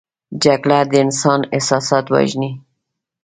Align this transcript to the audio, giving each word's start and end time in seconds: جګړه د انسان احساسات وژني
جګړه 0.43 0.79
د 0.89 0.93
انسان 1.05 1.39
احساسات 1.55 2.05
وژني 2.13 2.51